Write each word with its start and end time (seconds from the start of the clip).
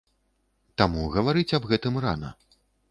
Таму 0.83 1.03
гаварыць 1.19 1.47
аб 1.59 1.69
гэтым 1.75 2.05
рана. 2.09 2.37